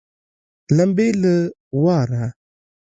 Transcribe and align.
لمبې 0.77 1.07
له 1.21 1.33
واره 1.83 2.23